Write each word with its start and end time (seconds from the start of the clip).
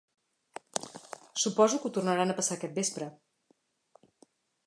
Suposo 1.43 1.79
que 1.83 1.87
ho 1.89 1.93
tornaran 1.99 2.33
a 2.33 2.37
passar 2.39 2.57
aquest 2.59 2.75
vespre. 2.81 3.09